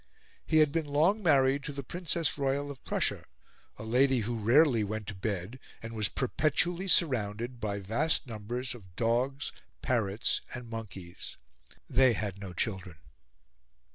[0.47, 3.23] He had been long married to the Princess Royal of Prussia,
[3.77, 8.95] a lady who rarely went to bed and was perpetually surrounded by vast numbers of
[8.95, 9.51] dogs,
[9.83, 11.37] parrots, and monkeys.
[11.87, 12.97] They had no children.